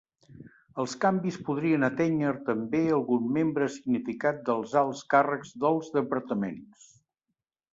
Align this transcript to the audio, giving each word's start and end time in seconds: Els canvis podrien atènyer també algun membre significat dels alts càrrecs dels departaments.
Els 0.83 0.93
canvis 1.03 1.35
podrien 1.49 1.87
atènyer 1.87 2.31
també 2.47 2.81
algun 2.95 3.27
membre 3.35 3.67
significat 3.75 4.41
dels 4.49 4.75
alts 4.83 5.05
càrrecs 5.15 5.53
dels 5.67 5.93
departaments. 5.99 6.89